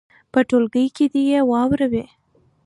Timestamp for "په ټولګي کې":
0.31-1.05